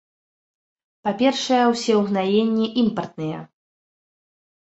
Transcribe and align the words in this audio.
Па-першае, 1.07 1.59
усе 1.73 1.93
ўгнаенні 1.99 2.65
імпартныя. 2.85 3.39